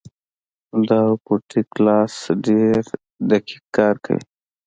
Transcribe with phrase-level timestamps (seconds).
[0.87, 2.15] دا روبوټیک لاس
[2.45, 2.83] ډېر
[3.29, 4.23] دقیق کار کوي.